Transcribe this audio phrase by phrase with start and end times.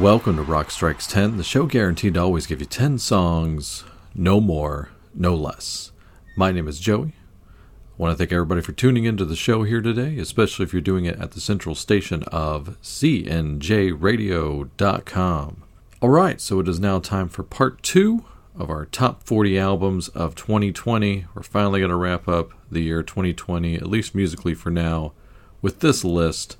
[0.00, 3.82] Welcome to Rock Strikes 10, the show guaranteed to always give you 10 songs,
[4.14, 5.90] no more, no less.
[6.36, 7.14] My name is Joey.
[7.14, 10.82] I want to thank everybody for tuning into the show here today, especially if you're
[10.82, 15.62] doing it at the central station of CNJRadio.com.
[16.02, 18.22] All right, so it is now time for part two
[18.54, 21.24] of our top 40 albums of 2020.
[21.34, 25.14] We're finally going to wrap up the year 2020, at least musically for now,
[25.62, 26.58] with this list.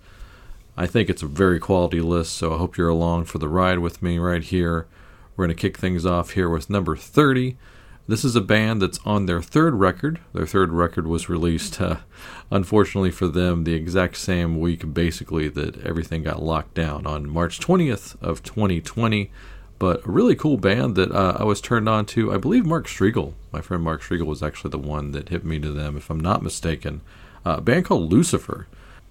[0.76, 3.78] I think it's a very quality list, so I hope you're along for the ride
[3.78, 4.86] with me right here.
[5.34, 7.56] We're going to kick things off here with number 30.
[8.08, 10.20] This is a band that's on their third record.
[10.32, 11.96] Their third record was released, uh,
[12.50, 17.58] unfortunately for them, the exact same week basically that everything got locked down on March
[17.58, 19.30] 20th of 2020.
[19.78, 22.32] But a really cool band that uh, I was turned on to.
[22.32, 25.58] I believe Mark Strigl, my friend Mark Strigl, was actually the one that hit me
[25.58, 27.00] to them, if I'm not mistaken.
[27.44, 28.66] Uh, a band called Lucifer.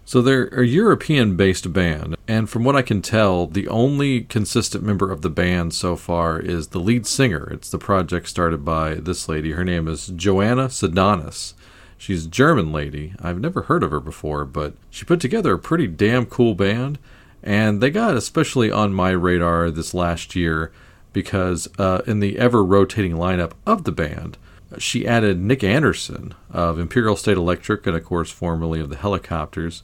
[0.08, 4.84] So they're a European based band, and from what I can tell, the only consistent
[4.84, 7.50] member of the band so far is the lead singer.
[7.52, 9.54] It's the project started by this lady.
[9.54, 11.56] Her name is Joanna Sadonis.
[11.98, 13.16] She's a German lady.
[13.20, 17.00] I've never heard of her before, but she put together a pretty damn cool band,
[17.42, 20.72] and they got especially on my radar this last year
[21.14, 24.38] because uh, in the ever rotating lineup of the band,
[24.78, 29.82] she added Nick Anderson of Imperial State Electric and, of course, formerly of the Hellacopters.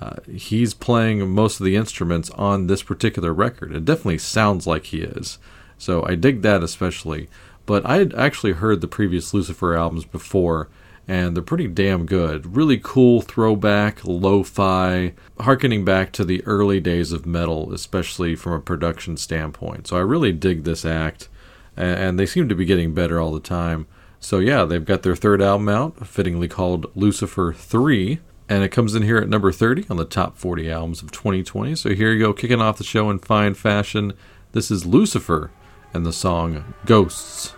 [0.00, 3.72] Uh, he's playing most of the instruments on this particular record.
[3.74, 5.38] It definitely sounds like he is.
[5.76, 7.28] So I dig that especially.
[7.66, 10.68] But I had actually heard the previous Lucifer albums before,
[11.06, 12.56] and they're pretty damn good.
[12.56, 18.52] Really cool throwback, lo fi, harkening back to the early days of metal, especially from
[18.54, 19.86] a production standpoint.
[19.86, 21.28] So I really dig this act,
[21.76, 23.86] and they seem to be getting better all the time.
[24.20, 28.20] So yeah, they've got their third album out, fittingly called Lucifer 3,
[28.50, 31.74] and it comes in here at number 30 on the top 40 albums of 2020.
[31.74, 34.12] So here you go, kicking off the show in fine fashion.
[34.52, 35.50] This is Lucifer
[35.94, 37.54] and the song Ghosts.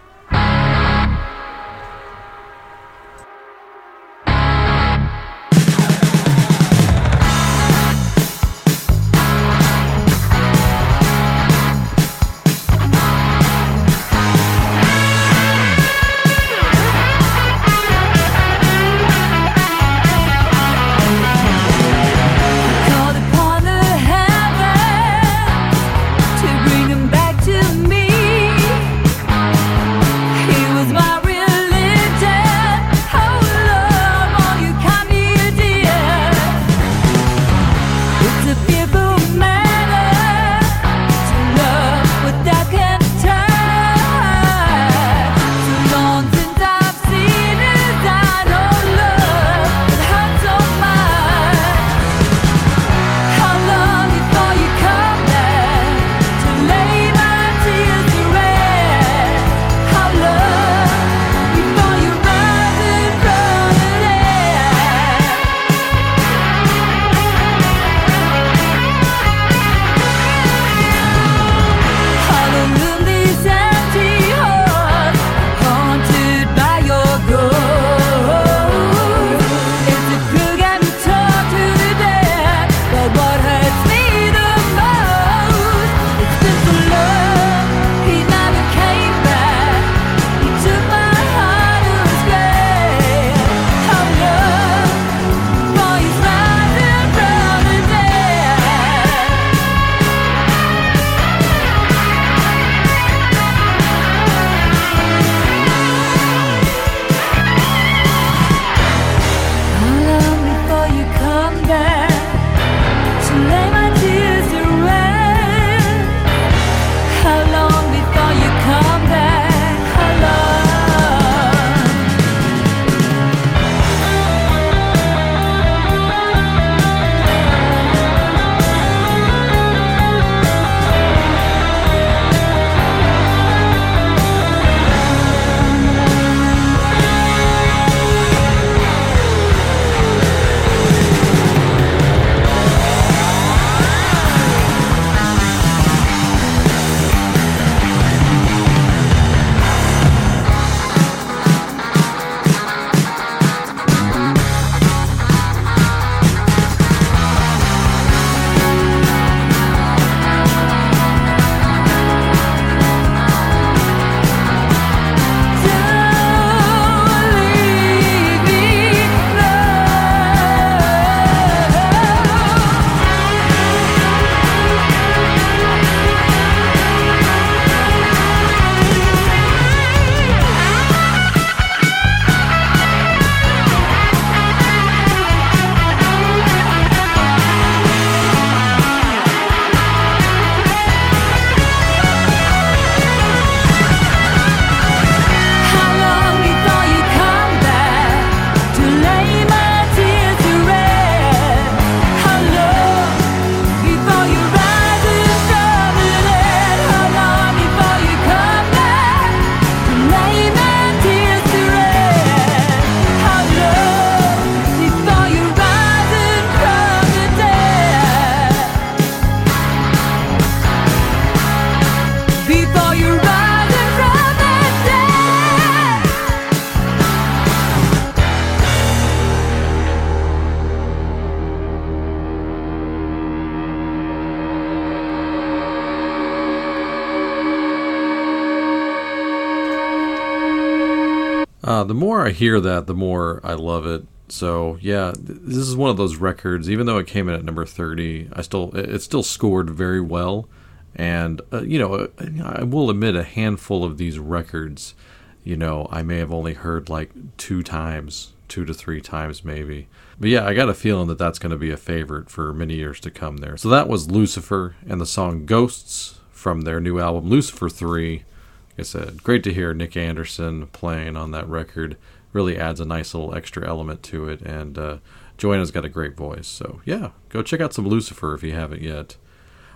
[241.83, 244.07] Uh, the more I hear that, the more I love it.
[244.29, 246.71] So yeah, this is one of those records.
[246.71, 250.49] Even though it came in at number thirty, I still it still scored very well.
[250.95, 252.09] And uh, you know,
[252.45, 254.95] I will admit a handful of these records,
[255.43, 259.89] you know, I may have only heard like two times, two to three times maybe.
[260.21, 262.75] But yeah, I got a feeling that that's going to be a favorite for many
[262.75, 263.57] years to come there.
[263.57, 268.23] So that was Lucifer and the song Ghosts from their new album Lucifer 3.
[268.73, 271.97] Like I said, great to hear Nick Anderson playing on that record.
[272.33, 274.41] Really adds a nice little extra element to it.
[274.41, 274.97] And uh,
[275.37, 276.47] Joanna's got a great voice.
[276.47, 279.17] So yeah, go check out some Lucifer if you haven't yet.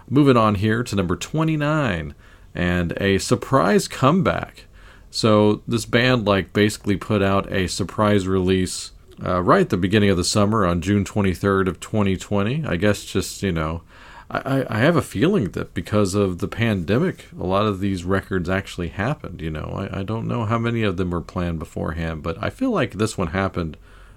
[0.09, 2.15] Moving on here to number 29
[2.55, 4.65] and a surprise comeback.
[5.11, 8.93] So this band like basically put out a surprise release
[9.25, 12.65] uh, right at the beginning of the summer on June 23rd of 2020.
[12.65, 13.83] I guess just, you know,
[14.29, 18.49] I, I have a feeling that because of the pandemic, a lot of these records
[18.49, 19.41] actually happened.
[19.41, 22.51] You know, I, I don't know how many of them were planned beforehand, but I
[22.51, 23.77] feel like this one happened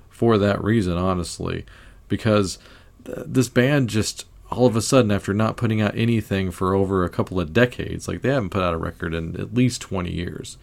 [0.09, 1.65] for that reason, honestly,
[2.07, 2.57] because
[3.05, 7.03] th- this band just all of a sudden, after not putting out anything for over
[7.03, 10.11] a couple of decades, like they haven't put out a record in at least 20
[10.11, 10.57] years,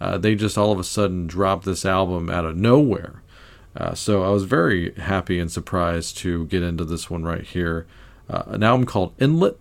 [0.00, 3.20] uh, they just all of a sudden dropped this album out of nowhere.
[3.74, 7.86] Uh, so I was very happy and surprised to get into this one right here
[8.32, 9.58] uh, an album called Inlet,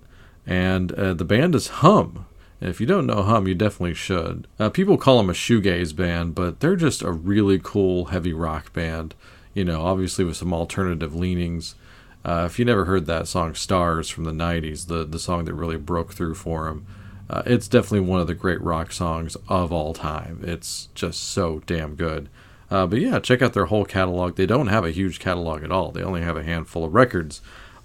[0.48, 2.26] and uh, the band is Hum.
[2.60, 4.48] And if you don't know Hum, you definitely should.
[4.60, 8.72] Uh, people call them a shoegaze band, but they're just a really cool heavy rock
[8.72, 9.16] band.
[9.54, 11.76] You know, obviously with some alternative leanings.
[12.24, 15.56] Uh, if you never heard that song "Stars" from the '90s, the the song that
[15.56, 16.86] really broke through for them,
[17.30, 20.40] uh, it's definitely one of the great rock songs of all time.
[20.44, 22.30] It's just so damn good.
[22.70, 24.36] Uh, but yeah, check out their whole catalog.
[24.36, 25.92] They don't have a huge catalog at all.
[25.92, 27.42] They only have a handful of records,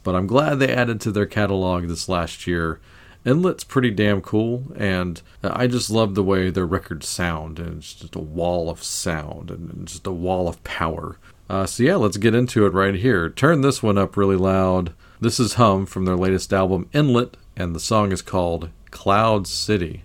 [0.06, 2.78] but I'm glad they added to their catalog this last year.
[3.24, 7.92] Inlet's pretty damn cool, and I just love the way their records sound, and it's
[7.92, 11.18] just a wall of sound and just a wall of power.
[11.50, 13.28] Uh, so yeah, let's get into it right here.
[13.28, 14.92] Turn this one up really loud.
[15.20, 20.04] This is Hum from their latest album, Inlet, and the song is called Cloud City.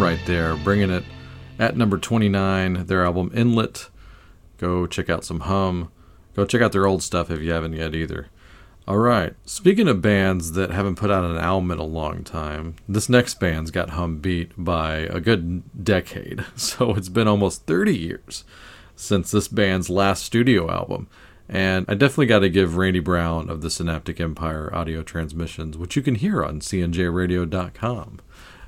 [0.00, 1.04] Right there, bringing it
[1.58, 3.88] at number 29, their album Inlet.
[4.58, 5.90] Go check out some Hum.
[6.34, 8.28] Go check out their old stuff if you haven't yet either.
[8.86, 12.74] All right, speaking of bands that haven't put out an album in a long time,
[12.88, 16.44] this next band's got Hum beat by a good decade.
[16.56, 18.44] So it's been almost 30 years
[18.96, 21.08] since this band's last studio album.
[21.48, 25.96] And I definitely got to give Randy Brown of the Synaptic Empire audio transmissions, which
[25.96, 28.20] you can hear on cnjradio.com.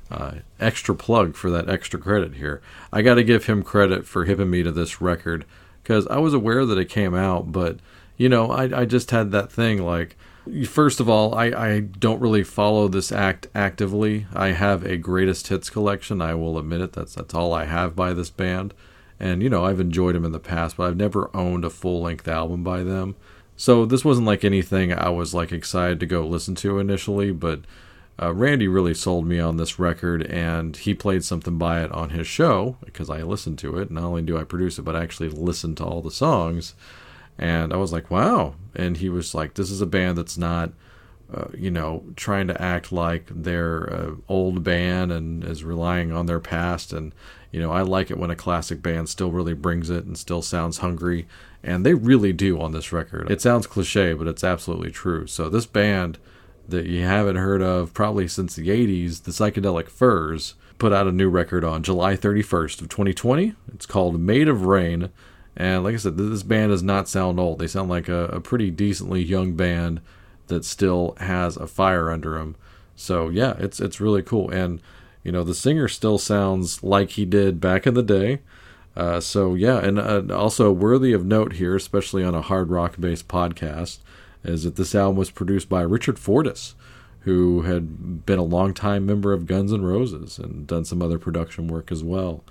[0.09, 2.61] Uh, extra plug for that extra credit here.
[2.93, 5.45] I got to give him credit for hipping me to this record
[5.83, 7.79] because I was aware that it came out, but
[8.17, 10.17] you know, I, I just had that thing like,
[10.65, 14.27] first of all, I, I don't really follow this act actively.
[14.33, 16.21] I have a greatest hits collection.
[16.21, 16.93] I will admit it.
[16.93, 18.73] That's that's all I have by this band,
[19.19, 22.01] and you know, I've enjoyed them in the past, but I've never owned a full
[22.01, 23.15] length album by them.
[23.55, 27.61] So this wasn't like anything I was like excited to go listen to initially, but
[28.19, 32.09] uh, Randy really sold me on this record, and he played something by it on
[32.09, 33.91] his show because I listened to it.
[33.91, 36.73] Not only do I produce it, but I actually listened to all the songs,
[37.37, 40.71] and I was like, "Wow!" And he was like, "This is a band that's not,
[41.31, 46.25] uh, you know, trying to act like they're an old band and is relying on
[46.25, 47.13] their past." And
[47.51, 50.41] you know, I like it when a classic band still really brings it and still
[50.41, 51.27] sounds hungry,
[51.63, 53.29] and they really do on this record.
[53.29, 55.27] It sounds cliche, but it's absolutely true.
[55.27, 56.17] So this band
[56.67, 61.11] that you haven't heard of probably since the 80s, the Psychedelic Furs, put out a
[61.11, 63.53] new record on July 31st of 2020.
[63.73, 65.09] It's called Made of Rain.
[65.55, 67.59] And like I said, this band does not sound old.
[67.59, 70.01] They sound like a, a pretty decently young band
[70.47, 72.55] that still has a fire under them.
[72.95, 74.49] So yeah, it's it's really cool.
[74.49, 74.81] And
[75.23, 78.39] you know, the singer still sounds like he did back in the day.
[78.95, 82.95] Uh, so yeah, and uh, also worthy of note here, especially on a hard rock
[82.99, 83.99] based podcast,
[84.47, 86.75] is that this album was produced by Richard Fortus,
[87.21, 91.67] who had been a longtime member of Guns N' Roses and done some other production
[91.67, 92.43] work as well.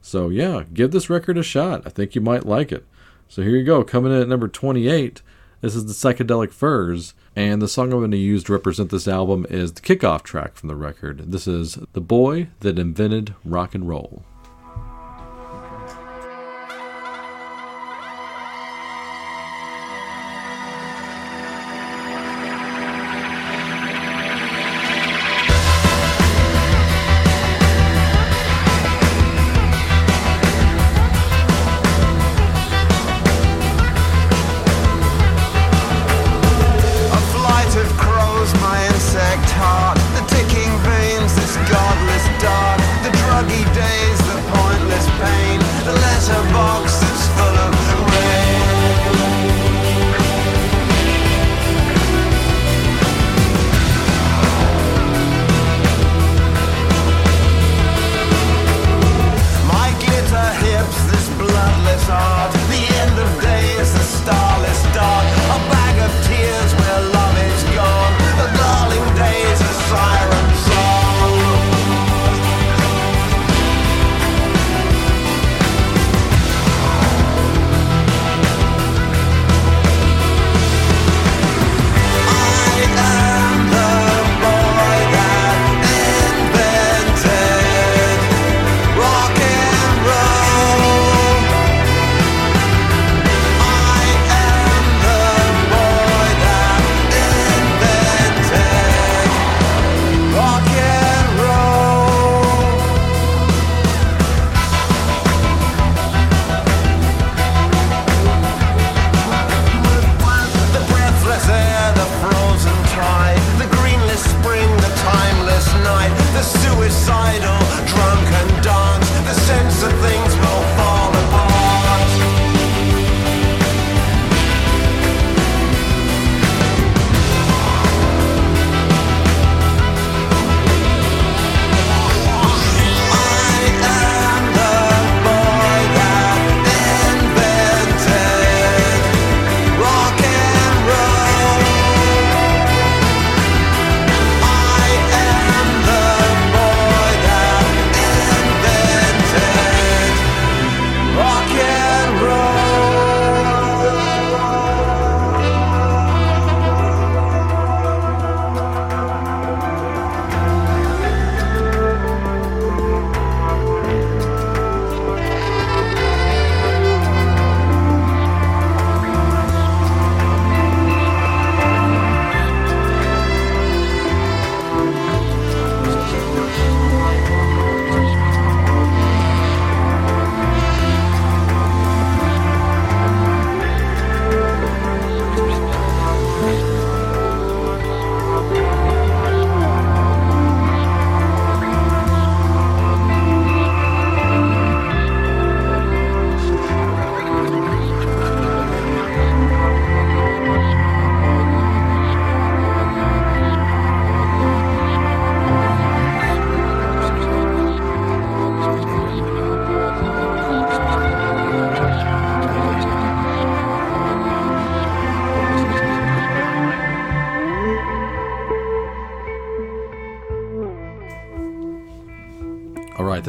[0.00, 1.82] So, yeah, give this record a shot.
[1.86, 2.86] I think you might like it.
[3.28, 3.84] So, here you go.
[3.84, 5.22] Coming in at number 28,
[5.60, 7.14] this is the Psychedelic Furs.
[7.34, 10.54] And the song I'm going to use to represent this album is the kickoff track
[10.54, 11.30] from the record.
[11.32, 14.22] This is The Boy That Invented Rock and Roll.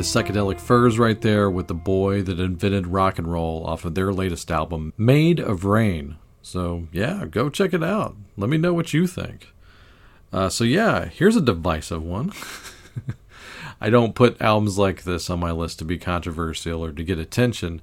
[0.04, 3.96] The Psychedelic Furs right there with the boy that invented rock and roll off of
[3.96, 6.18] their latest album, Made of Rain.
[6.42, 8.18] So, yeah, go check it out.
[8.36, 9.54] Let me know what you think.
[10.34, 12.34] Uh, so, yeah, here's a divisive one.
[13.82, 17.18] I don't put albums like this on my list to be controversial or to get
[17.18, 17.82] attention.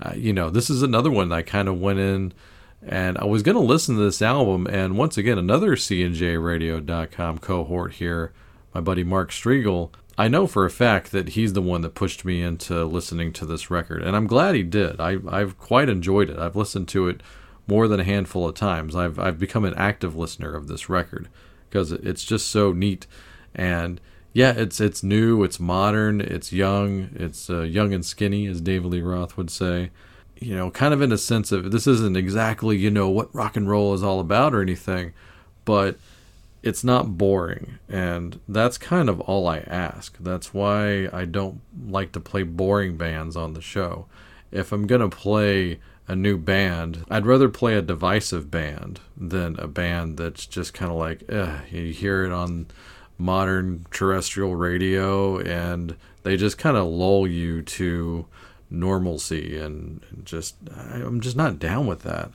[0.00, 2.32] Uh, you know, this is another one I kind of went in
[2.80, 4.66] and I was going to listen to this album.
[4.68, 8.32] And once again, another CNJRadio.com cohort here,
[8.72, 12.24] my buddy Mark Strigl, I know for a fact that he's the one that pushed
[12.24, 15.00] me into listening to this record, and I'm glad he did.
[15.00, 16.40] I, I've quite enjoyed it.
[16.40, 17.22] I've listened to it
[17.68, 18.96] more than a handful of times.
[18.96, 21.28] I've I've become an active listener of this record
[21.70, 23.06] because it's just so neat,
[23.54, 24.00] and
[24.32, 28.90] yeah, it's it's new, it's modern, it's young, it's uh, young and skinny, as David
[28.90, 29.90] Lee Roth would say.
[30.40, 33.56] You know, kind of in a sense of this isn't exactly you know what rock
[33.56, 35.12] and roll is all about or anything,
[35.64, 35.96] but
[36.68, 40.16] it's not boring and that's kind of all i ask.
[40.20, 44.06] That's why i don't like to play boring bands on the show.
[44.52, 49.58] If i'm going to play a new band i'd rather play a divisive band than
[49.60, 51.22] a band that's just kind of like
[51.70, 52.66] you hear it on
[53.18, 58.26] modern terrestrial radio and they just kind of lull you to
[58.70, 60.56] normalcy and just
[61.02, 62.30] i'm just not down with that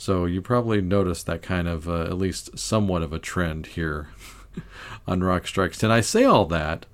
[0.00, 4.08] so you probably noticed that kind of, uh, at least somewhat of a trend here
[5.06, 5.90] on Rock Strikes 10.
[5.90, 6.86] I say all that,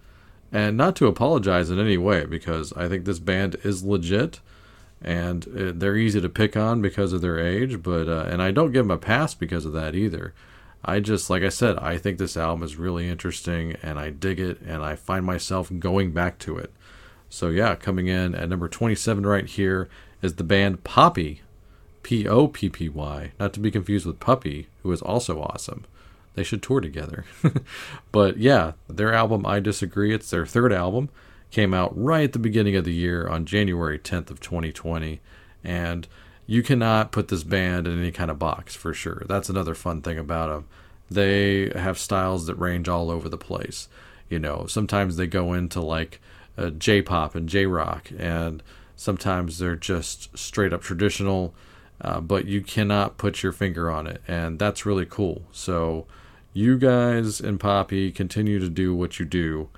[0.51, 4.41] and not to apologize in any way, because I think this band is legit,
[5.01, 8.51] and uh, they're easy to pick on because of their age, but, uh, and I
[8.51, 10.35] don't give them a pass because of that either.
[10.85, 14.41] I just, like I said, I think this album is really interesting, and I dig
[14.41, 16.73] it, and I find myself going back to it.
[17.29, 19.89] So yeah, coming in at number 27 right here
[20.23, 21.43] is the band Poppy
[22.07, 25.85] P O P P Y, not to be confused with Puppy, who is also awesome.
[26.35, 27.25] They should tour together.
[28.13, 31.09] but yeah, their album I Disagree, it's their third album,
[31.51, 35.21] came out right at the beginning of the year on January 10th of 2020
[35.65, 36.07] and
[36.47, 39.25] you cannot put this band in any kind of box for sure.
[39.27, 40.67] That's another fun thing about them.
[41.11, 43.89] They have styles that range all over the place.
[44.29, 46.21] You know, sometimes they go into like
[46.57, 48.63] uh, J-pop and J-rock and
[48.95, 51.53] sometimes they're just straight up traditional
[52.01, 55.43] uh, but you cannot put your finger on it, and that's really cool.
[55.53, 56.07] So,
[56.53, 59.69] you guys and Poppy continue to do what you do,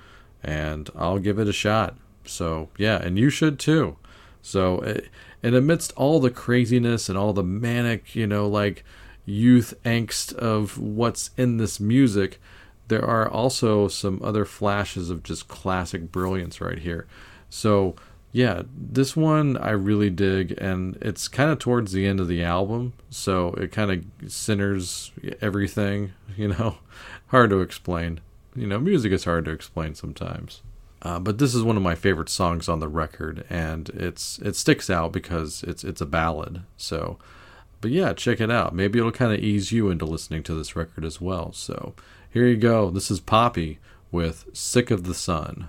[0.42, 1.96] and I'll give it a shot.
[2.24, 3.96] So, yeah, and you should too.
[4.42, 5.00] So, eh,
[5.42, 8.84] and amidst all the craziness and all the manic, you know, like
[9.24, 12.40] youth angst of what's in this music,
[12.88, 17.06] there are also some other flashes of just classic brilliance right here.
[17.50, 17.94] So,
[18.32, 22.42] yeah, this one I really dig, and it's kind of towards the end of the
[22.42, 26.12] album, so it kind of centers everything.
[26.36, 26.78] You know,
[27.28, 28.20] hard to explain.
[28.54, 30.62] You know, music is hard to explain sometimes.
[31.02, 34.54] Uh, but this is one of my favorite songs on the record, and it's it
[34.54, 36.62] sticks out because it's it's a ballad.
[36.76, 37.18] So,
[37.80, 38.72] but yeah, check it out.
[38.72, 41.52] Maybe it'll kind of ease you into listening to this record as well.
[41.52, 41.94] So
[42.32, 42.88] here you go.
[42.88, 43.80] This is Poppy
[44.12, 45.66] with "Sick of the Sun."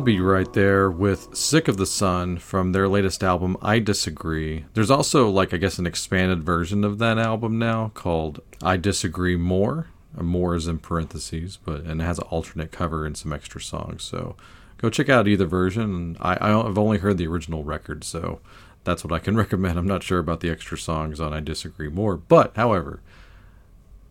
[0.00, 4.64] Poppy right there with Sick of the Sun from their latest album, I Disagree.
[4.72, 9.36] There's also, like, I guess, an expanded version of that album now called I Disagree
[9.36, 9.88] More.
[10.18, 14.02] More is in parentheses, but and it has an alternate cover and some extra songs.
[14.02, 14.36] So
[14.78, 16.16] go check out either version.
[16.18, 18.40] I, I've only heard the original record, so
[18.84, 19.78] that's what I can recommend.
[19.78, 23.02] I'm not sure about the extra songs on I Disagree More, but however,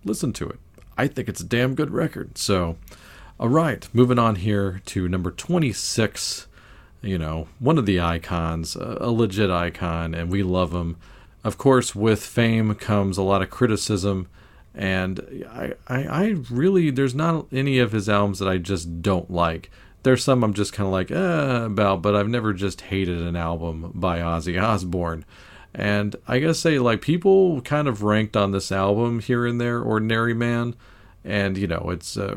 [0.06, 0.60] listen to it.
[0.99, 2.38] I think it's a damn good record.
[2.38, 2.78] So
[3.39, 6.47] all right, moving on here to number 26.
[7.02, 10.97] You know, one of the icons, a legit icon, and we love him.
[11.45, 14.28] Of course, with fame comes a lot of criticism,
[14.75, 19.32] and I, I, I really, there's not any of his albums that I just don't
[19.32, 19.71] like.
[20.04, 23.38] There's some I'm just kind of like, eh, about, but I've never just hated an
[23.38, 25.23] album by Ozzy Osbourne.
[25.73, 29.82] And I gotta say, like, people kind of ranked on this album here and there,
[29.82, 30.75] Ordinary Man,
[31.23, 32.17] and, you know, it's.
[32.17, 32.36] Uh,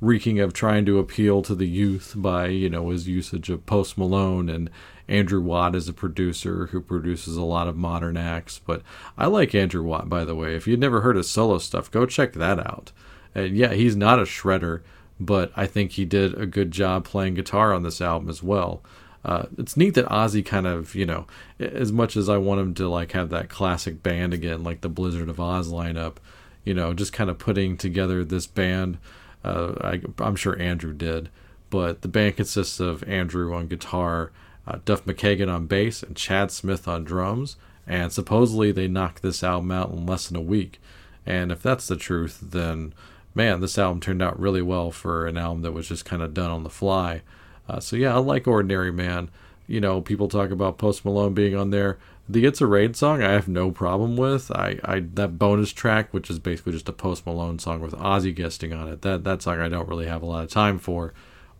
[0.00, 3.98] reeking of trying to appeal to the youth by you know his usage of Post
[3.98, 4.70] Malone and
[5.10, 8.60] Andrew Watt is a producer who produces a lot of modern acts.
[8.64, 8.82] But
[9.18, 10.54] I like Andrew Watt, by the way.
[10.54, 12.92] If you'd never heard his solo stuff, go check that out.
[13.34, 14.82] And yeah, he's not a shredder,
[15.18, 18.82] but I think he did a good job playing guitar on this album as well.
[19.24, 21.26] Uh, it's neat that Ozzy kind of, you know,
[21.58, 24.88] as much as I want him to like have that classic band again, like the
[24.88, 26.16] Blizzard of Oz lineup,
[26.64, 28.96] you know, just kind of putting together this band
[29.44, 31.30] uh, I, am sure Andrew did,
[31.70, 34.32] but the band consists of Andrew on guitar,
[34.66, 37.56] uh, Duff McKagan on bass, and Chad Smith on drums.
[37.86, 40.80] And supposedly they knocked this album out in less than a week.
[41.26, 42.94] And if that's the truth, then
[43.34, 46.34] man, this album turned out really well for an album that was just kind of
[46.34, 47.22] done on the fly.
[47.68, 49.30] Uh, so yeah, I like Ordinary Man.
[49.66, 51.98] You know, people talk about Post Malone being on there.
[52.32, 54.52] The It's a Raid song I have no problem with.
[54.52, 58.32] I, I that bonus track, which is basically just a Post Malone song with Ozzy
[58.32, 61.12] guesting on it, that that song I don't really have a lot of time for.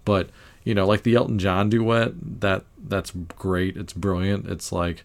[0.05, 0.31] But
[0.63, 3.77] you know, like the Elton John duet, that that's great.
[3.77, 4.47] It's brilliant.
[4.47, 5.03] It's like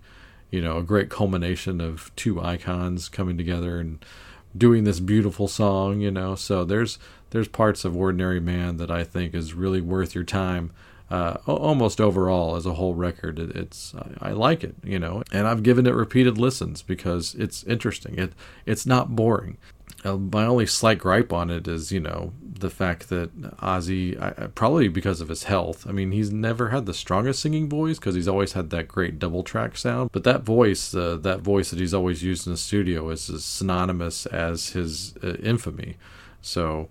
[0.51, 4.05] you know a great culmination of two icons coming together and
[4.55, 5.99] doing this beautiful song.
[5.99, 6.99] You know, so there's
[7.31, 10.69] there's parts of Ordinary Man that I think is really worth your time
[11.09, 15.23] uh, almost overall as a whole record, it, it's I, I, like it, you know,
[15.31, 18.17] and I've given it repeated listens because it's interesting.
[18.17, 18.33] It
[18.65, 19.57] it's not boring.
[20.03, 24.47] Uh, my only slight gripe on it is, you know, the fact that Ozzy, I,
[24.47, 25.85] probably because of his health.
[25.87, 29.19] I mean, he's never had the strongest singing voice because he's always had that great
[29.19, 30.11] double track sound.
[30.11, 33.43] But that voice, uh, that voice that he's always used in the studio, is as
[33.43, 35.97] synonymous as his uh, infamy.
[36.41, 36.89] So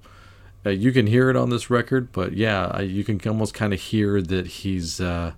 [0.66, 3.80] uh, you can hear it on this record, but yeah, you can almost kind of
[3.80, 5.32] hear that he's uh,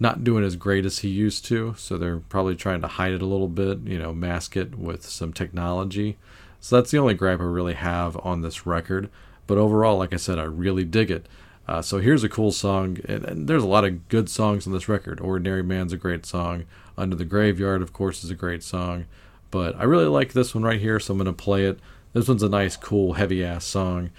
[0.00, 1.74] not doing as great as he used to.
[1.76, 5.04] So they're probably trying to hide it a little bit, you know, mask it with
[5.04, 6.16] some technology.
[6.60, 9.10] So that's the only gripe I really have on this record.
[9.46, 11.26] But overall, like I said, I really dig it.
[11.66, 14.74] Uh, so here's a cool song, and, and, there's a lot of good songs on
[14.74, 15.18] this record.
[15.20, 16.64] Ordinary Man's a great song.
[16.98, 19.06] Under the Graveyard, of course, is a great song.
[19.50, 21.78] But I really like this one right here, so I'm going to play it.
[22.12, 24.10] This one's a nice, cool, heavy ass song.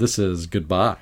[0.00, 0.96] This is Goodbye.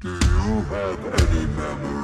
[0.00, 2.01] Do you have any memories?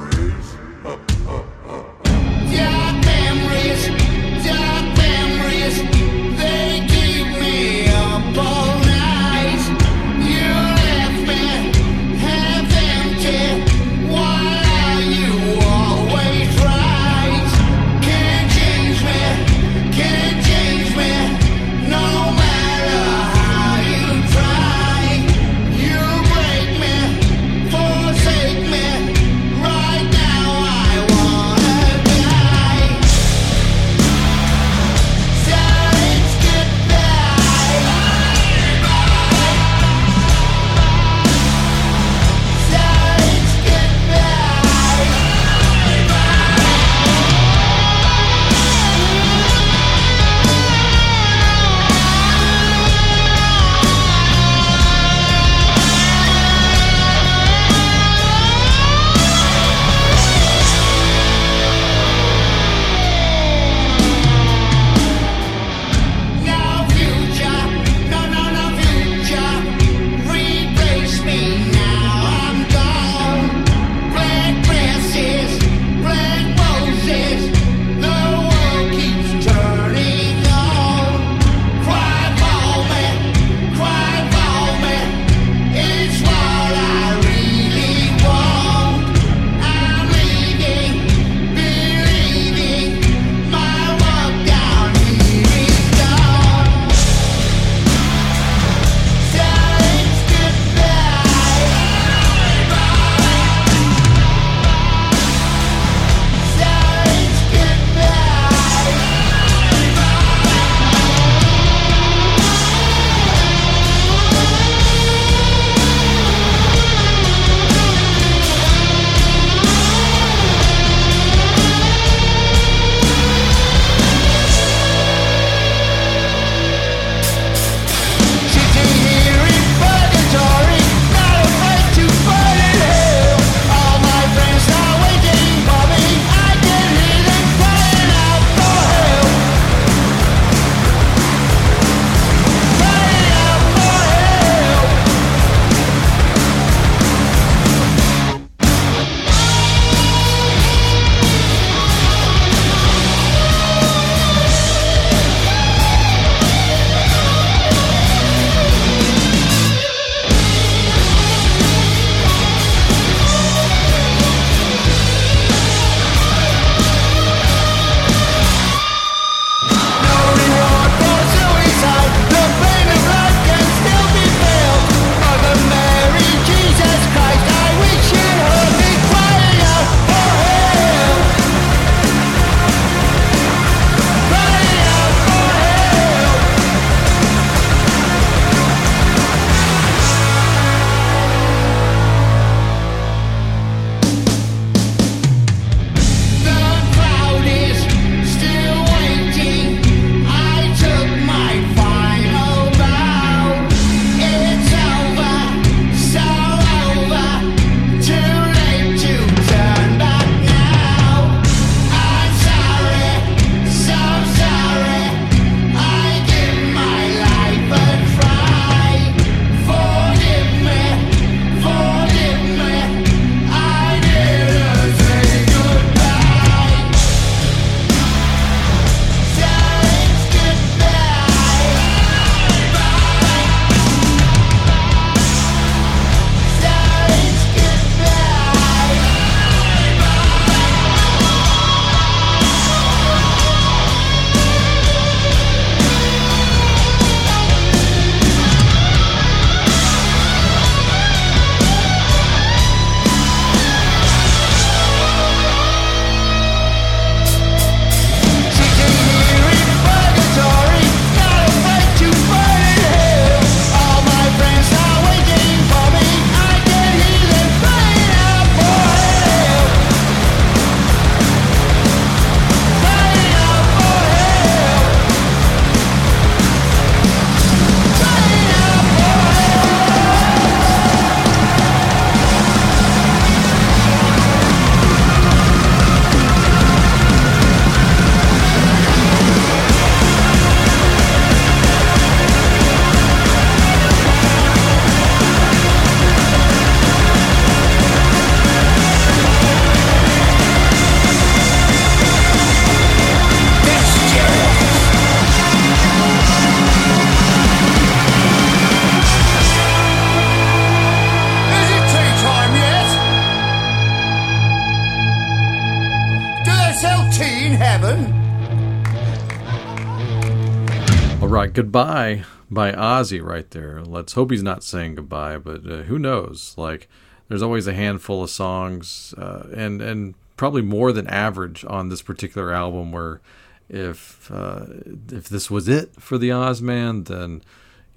[321.59, 323.81] Goodbye by Ozzy right there.
[323.83, 326.53] Let's hope he's not saying goodbye, but uh, who knows?
[326.55, 326.87] Like,
[327.27, 332.01] there's always a handful of songs, uh, and and probably more than average on this
[332.01, 332.93] particular album.
[332.93, 333.19] Where
[333.67, 334.67] if uh,
[335.11, 337.41] if this was it for the Ozman, then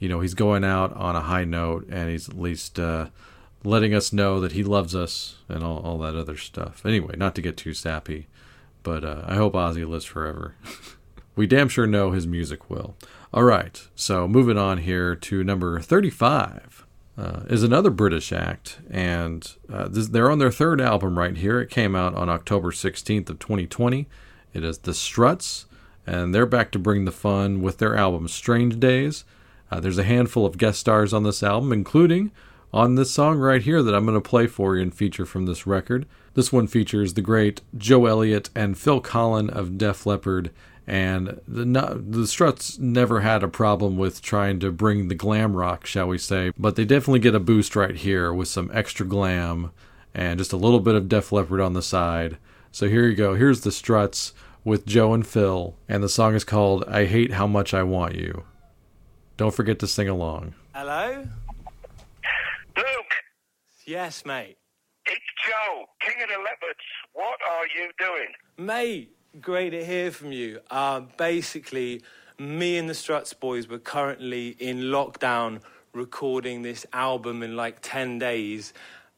[0.01, 3.11] you know he's going out on a high note, and he's at least uh,
[3.63, 6.85] letting us know that he loves us and all, all that other stuff.
[6.85, 8.27] Anyway, not to get too sappy,
[8.83, 10.57] but uh, I hope Ozzy lives forever.
[11.37, 12.97] we damn sure know his music will.
[13.35, 16.85] All right, so moving on here to number 35
[17.17, 21.59] uh, is another British act, and uh, this, they're on their third album right here.
[21.59, 24.07] It came out on October 16th of 2020.
[24.53, 25.65] It is The Struts,
[26.07, 29.25] and they're back to bring the fun with their album Strange Days.
[29.71, 32.33] Uh, there's a handful of guest stars on this album, including
[32.71, 35.47] on this song right here that I'm going to play for you and feature from
[35.47, 36.05] this record.
[36.35, 40.51] This one features the great Joe Elliott and Phil Collen of Def Leppard
[40.87, 41.65] and the
[42.09, 46.19] the Struts never had a problem with trying to bring the glam rock, shall we
[46.19, 49.71] say, but they definitely get a boost right here with some extra glam
[50.15, 52.37] and just a little bit of Def Leppard on the side.
[52.71, 53.35] So here you go.
[53.35, 54.33] Here's the Struts
[54.65, 58.15] with Joe and Phil, and the song is called "I Hate How Much I Want
[58.15, 58.45] You."
[59.37, 60.55] Don't forget to sing along.
[60.75, 61.27] Hello?
[62.77, 63.13] Luke,
[63.87, 64.57] Yes, mate.
[65.07, 66.81] it's Joe, King of the Leopards.
[67.13, 68.29] What are you doing?
[68.57, 69.11] Mate,
[69.41, 70.61] great to hear from you.
[70.71, 72.03] Uh, basically,
[72.39, 75.61] me and the Struts boys were currently in lockdown
[75.93, 78.73] recording this album in like 10 days.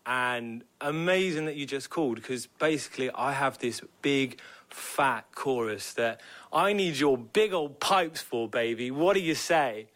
[0.06, 6.20] And amazing that you just called because basically, I have this big, fat chorus that
[6.52, 8.90] I need your big old pipes for, baby.
[8.90, 9.86] What do you say?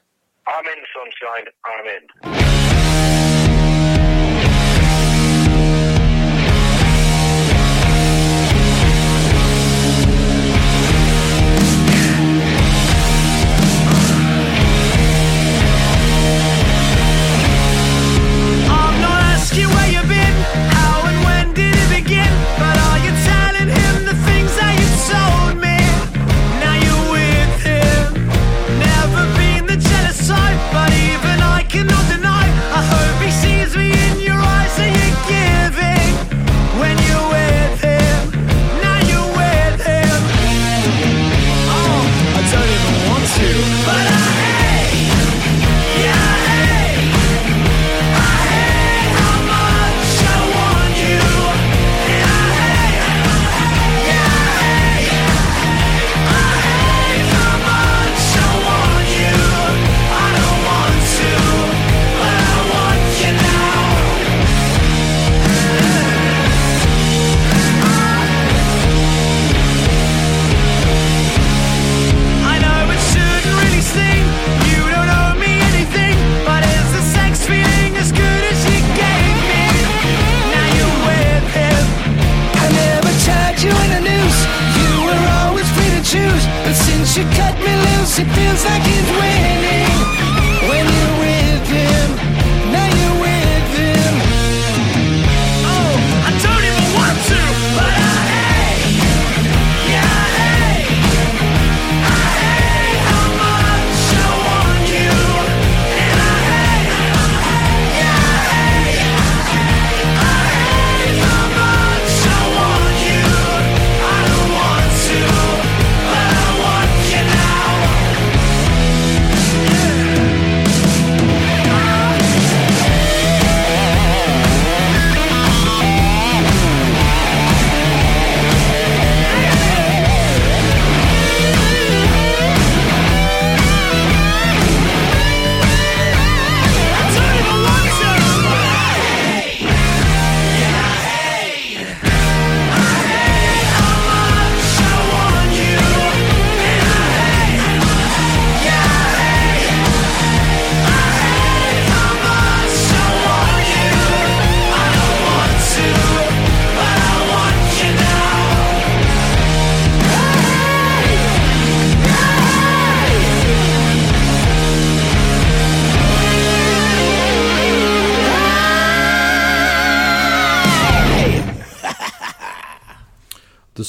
[0.46, 1.52] I'm in, sunshine.
[1.64, 2.47] I'm in.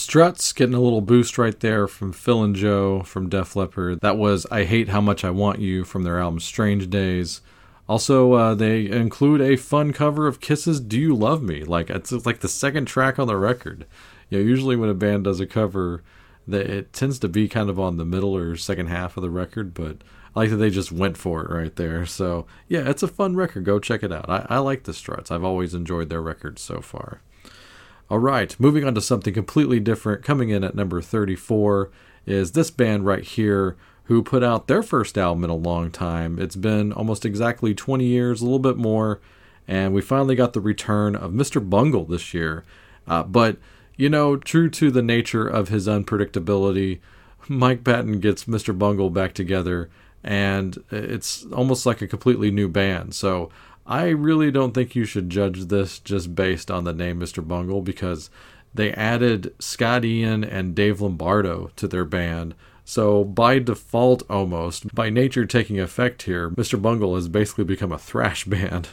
[0.09, 3.99] Struts getting a little boost right there from Phil and Joe from Def Leppard.
[4.01, 7.41] That was I Hate How Much I Want You from their album Strange Days.
[7.87, 11.63] Also, uh, they include a fun cover of Kiss's Do You Love Me?
[11.63, 13.85] Like, it's like the second track on the record.
[14.31, 16.01] You know, usually when a band does a cover,
[16.47, 19.29] that it tends to be kind of on the middle or second half of the
[19.29, 19.97] record, but
[20.35, 22.07] I like that they just went for it right there.
[22.07, 23.63] So yeah, it's a fun record.
[23.63, 24.27] Go check it out.
[24.27, 25.29] I, I like the Struts.
[25.29, 27.21] I've always enjoyed their records so far.
[28.09, 30.23] All right, moving on to something completely different.
[30.23, 31.91] Coming in at number 34
[32.25, 36.39] is this band right here who put out their first album in a long time.
[36.39, 39.19] It's been almost exactly 20 years, a little bit more,
[39.67, 41.67] and we finally got the return of Mr.
[41.67, 42.63] Bungle this year.
[43.07, 43.57] Uh, but,
[43.95, 47.01] you know, true to the nature of his unpredictability,
[47.47, 48.75] Mike Patton gets Mr.
[48.75, 49.87] Bungle back together,
[50.23, 53.13] and it's almost like a completely new band.
[53.13, 53.51] So
[53.89, 57.45] I really don't think you should judge this just based on the name Mr.
[57.45, 58.29] Bungle because
[58.71, 62.53] they added Scott Ian and Dave Lombardo to their band.
[62.85, 66.79] So, by default, almost, by nature taking effect here, Mr.
[66.79, 68.89] Bungle has basically become a thrash band.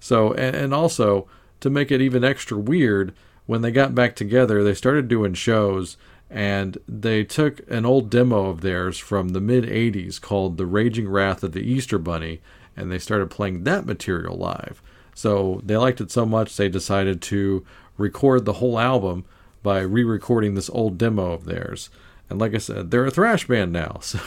[0.00, 1.28] So, and, and also,
[1.60, 5.98] to make it even extra weird, when they got back together, they started doing shows
[6.30, 11.08] and they took an old demo of theirs from the mid 80s called The Raging
[11.08, 12.40] Wrath of the Easter Bunny
[12.78, 14.80] and they started playing that material live.
[15.14, 17.66] So they liked it so much they decided to
[17.96, 19.24] record the whole album
[19.62, 21.90] by re recording this old demo of theirs.
[22.30, 24.00] And like I said, they're a thrash band now.
[24.02, 24.20] So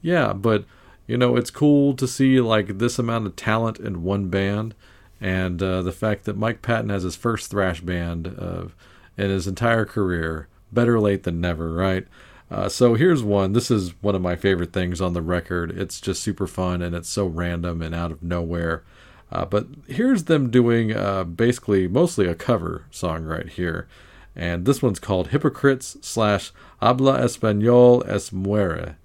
[0.00, 0.64] yeah, but
[1.06, 4.74] you know, it's cool to see like this amount of talent in one band.
[5.20, 8.26] And uh, the fact that Mike Patton has his first thrash band
[9.16, 12.06] in his entire career, better late than never, right?
[12.52, 13.54] Uh, so here's one.
[13.54, 15.70] This is one of my favorite things on the record.
[15.70, 18.84] It's just super fun and it's so random and out of nowhere.
[19.30, 23.88] Uh, but here's them doing uh, basically mostly a cover song right here.
[24.36, 28.96] And this one's called Hypocrites slash Habla Español es muere.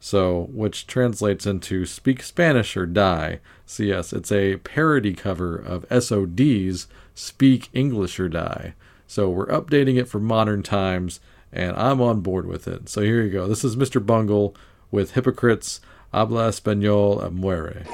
[0.00, 3.38] So, which translates into Speak Spanish or Die.
[3.66, 8.74] So, yes, it's a parody cover of SOD's Speak English or Die.
[9.06, 11.20] So, we're updating it for modern times
[11.52, 12.88] and I'm on board with it.
[12.88, 13.48] So here you go.
[13.48, 14.04] This is Mr.
[14.04, 14.54] Bungle
[14.90, 15.80] with Hypocrites,
[16.12, 17.86] Habla Español a Muere.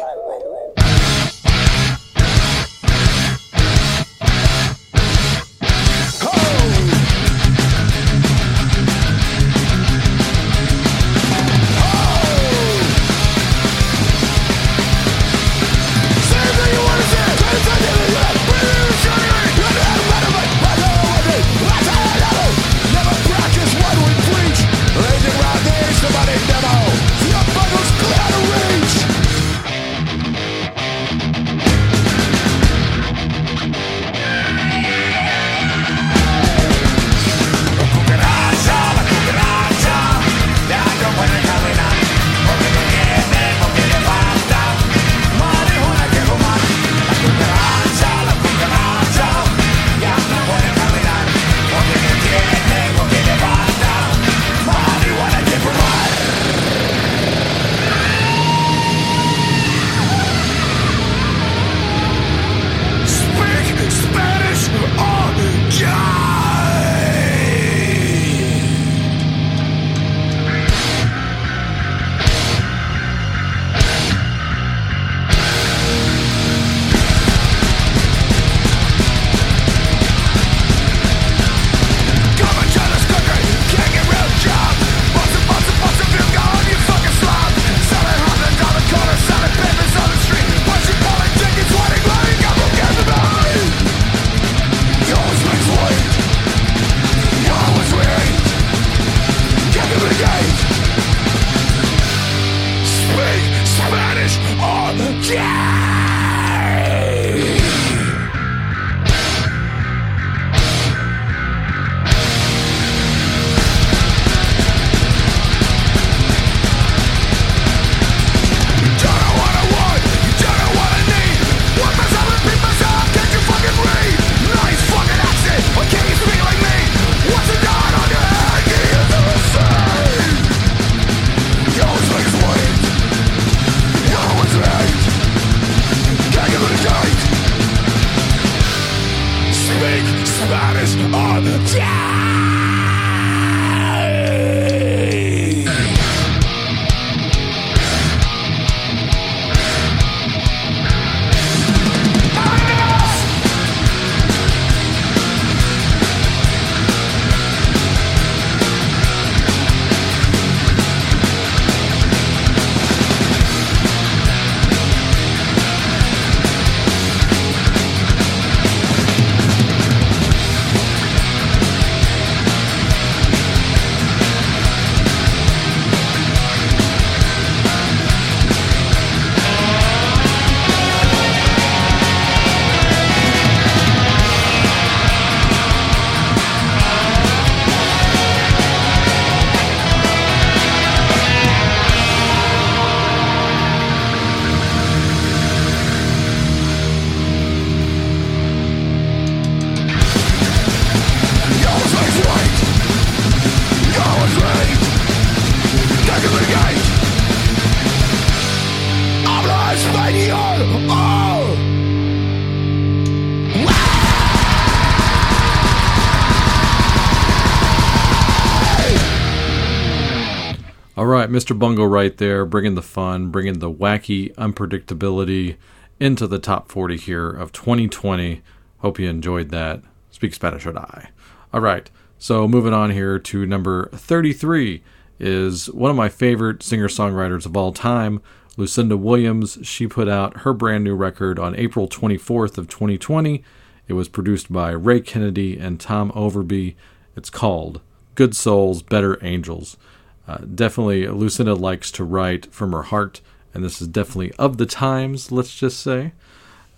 [221.33, 221.59] Mr.
[221.59, 225.57] Bungle right there, bringing the fun, bringing the wacky unpredictability
[225.99, 228.43] into the top 40 here of 2020.
[228.80, 229.80] Hope you enjoyed that.
[230.11, 231.09] Speak Spanish or die.
[231.51, 234.83] All right, so moving on here to number 33
[235.18, 238.20] is one of my favorite singer songwriters of all time,
[238.59, 239.57] Lucinda Williams.
[239.62, 243.43] She put out her brand new record on April 24th of 2020.
[243.89, 246.74] It was produced by Ray Kennedy and Tom Overby.
[247.16, 247.80] It's called
[248.16, 249.78] Good Souls, Better Angels.
[250.27, 253.20] Uh, definitely, Lucinda likes to write from her heart,
[253.53, 256.12] and this is definitely of the times, let's just say.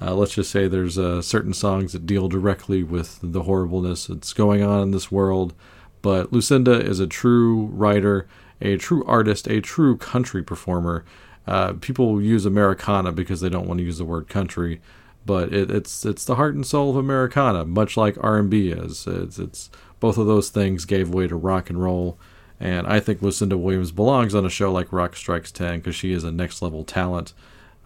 [0.01, 4.33] Uh, let's just say there's uh, certain songs that deal directly with the horribleness that's
[4.33, 5.55] going on in this world.
[6.03, 8.27] But Lucinda is a true writer,
[8.61, 11.05] a true artist, a true country performer.
[11.47, 14.81] Uh, people use Americana because they don't want to use the word country,
[15.25, 19.07] but it, it's it's the heart and soul of Americana, much like R&B is.
[19.07, 19.71] It's, it's
[20.01, 22.19] both of those things gave way to rock and roll,
[22.65, 26.13] and I think Lucinda Williams belongs on a show like Rock Strikes Ten because she
[26.13, 27.35] is a next level talent.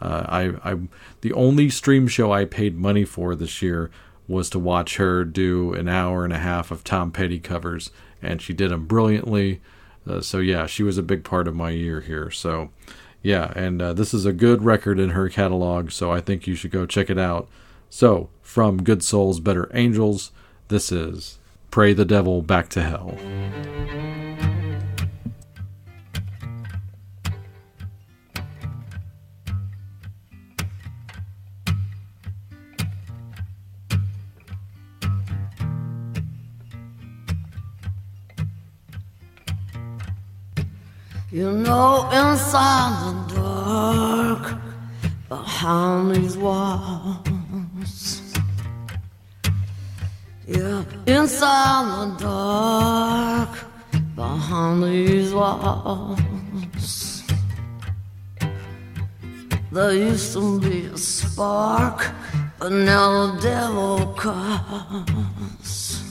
[0.00, 0.78] Uh, I, I,
[1.20, 3.90] the only stream show I paid money for this year
[4.28, 7.90] was to watch her do an hour and a half of Tom Petty covers,
[8.22, 9.60] and she did them brilliantly.
[10.08, 12.30] Uh, so yeah, she was a big part of my year here.
[12.30, 12.70] So
[13.20, 16.54] yeah, and uh, this is a good record in her catalog, so I think you
[16.54, 17.48] should go check it out.
[17.90, 20.30] So from Good Souls, Better Angels,
[20.68, 21.40] this is
[21.72, 23.18] Pray the Devil Back to Hell.
[41.38, 44.58] You know, inside the dark,
[45.28, 48.22] behind these walls.
[50.48, 53.50] Yeah, inside the dark,
[54.16, 57.22] behind these walls.
[59.70, 62.04] There used to be a spark,
[62.58, 66.02] but now the devil comes.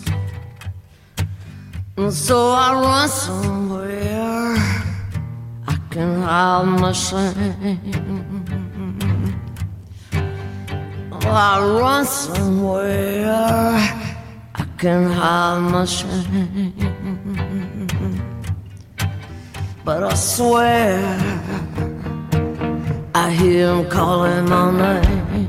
[1.97, 4.76] And so I run somewhere
[5.97, 6.93] can my.
[11.11, 13.31] Oh, I run somewhere
[14.53, 16.73] I can hide my shame.
[19.83, 20.99] But I swear
[23.15, 25.47] I hear him calling my name.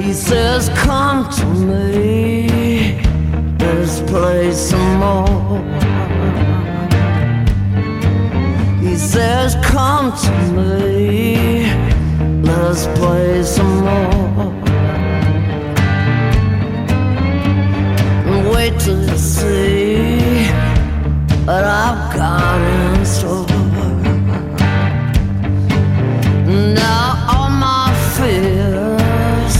[0.00, 3.02] He says, Come to me.
[3.58, 6.55] Let's play some more.
[8.96, 11.70] Says, Come to me.
[12.42, 14.52] Let's play some more.
[18.52, 20.46] Wait till you see
[21.44, 23.46] what I've got in store.
[26.74, 29.56] Now all my fears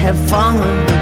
[0.00, 0.93] have finally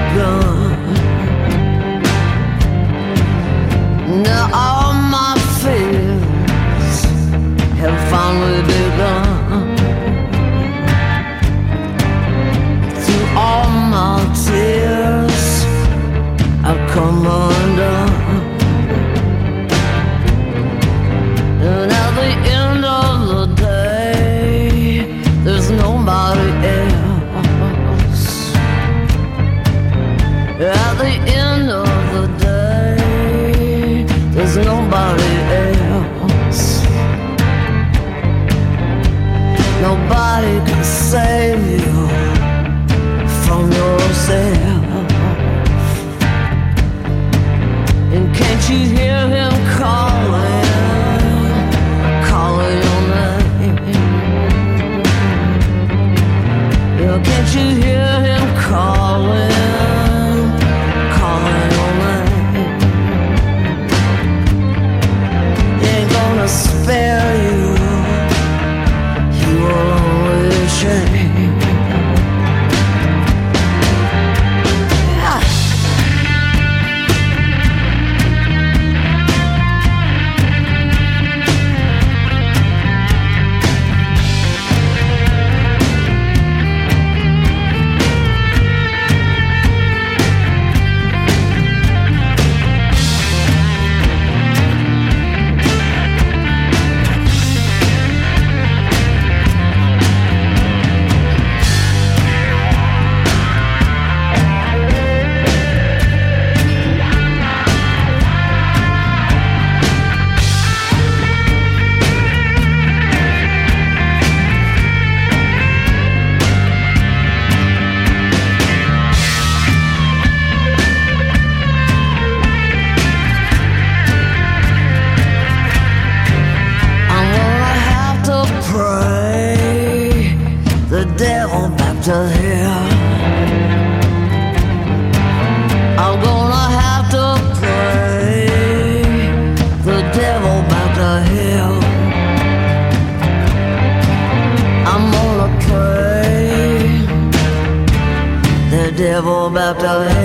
[149.82, 150.21] devil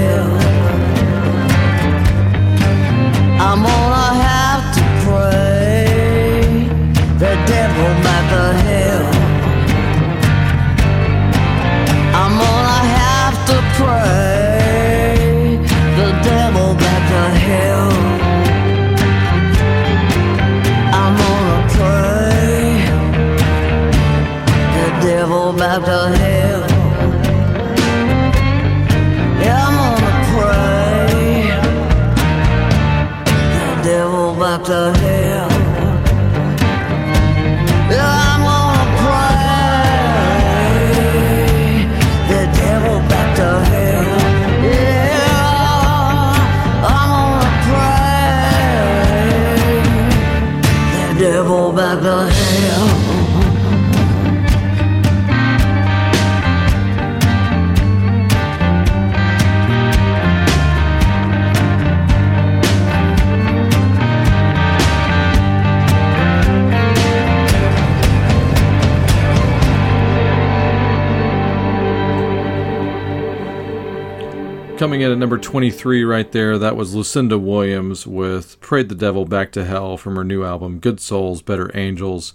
[75.38, 79.96] number 23 right there, that was Lucinda Williams with Prayed the Devil Back to Hell
[79.96, 82.34] from her new album, Good Souls, Better Angels.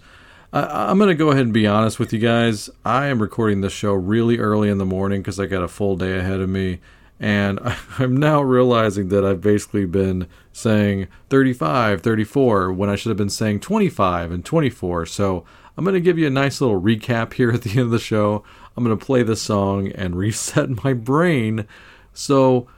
[0.53, 2.71] I, I'm going to go ahead and be honest with you guys.
[2.85, 5.97] I am recording this show really early in the morning because I got a full
[5.97, 6.79] day ahead of me.
[7.19, 7.59] And
[7.99, 13.31] I'm now realizing that I've basically been saying 35, 34 when I should have been
[13.31, 15.07] saying 25 and 24.
[15.07, 15.45] So
[15.77, 17.99] I'm going to give you a nice little recap here at the end of the
[17.99, 18.45] show.
[18.77, 21.67] I'm going to play this song and reset my brain.
[22.15, 22.69] So